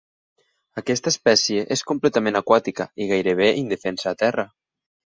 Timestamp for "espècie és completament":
1.15-2.41